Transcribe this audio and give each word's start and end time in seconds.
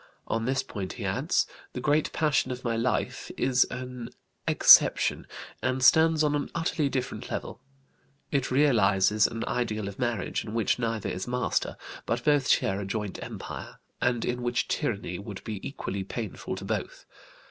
On 0.25 0.45
this 0.45 0.63
point 0.63 0.93
he 0.93 1.05
adds: 1.05 1.45
"The 1.73 1.79
great 1.79 2.11
passion 2.11 2.49
of 2.49 2.63
my 2.63 2.75
life 2.75 3.29
is 3.37 3.65
an 3.65 4.09
exception, 4.47 5.27
and 5.61 5.83
stands 5.83 6.23
on 6.23 6.33
an 6.33 6.49
utterly 6.55 6.89
different 6.89 7.29
level. 7.29 7.61
It 8.31 8.49
realizes 8.49 9.27
an 9.27 9.45
ideal 9.45 9.87
of 9.87 9.99
marriage 9.99 10.43
in 10.43 10.55
which 10.55 10.79
neither 10.79 11.09
is 11.09 11.27
master, 11.27 11.77
but 12.07 12.25
both 12.25 12.47
share 12.49 12.81
a 12.81 12.85
joint 12.87 13.21
empire, 13.21 13.77
and 14.01 14.25
in 14.25 14.41
which 14.41 14.67
tyranny 14.67 15.19
would 15.19 15.43
be 15.43 15.59
equally 15.67 16.03
painful 16.03 16.55
to 16.55 16.65
both. 16.65 17.05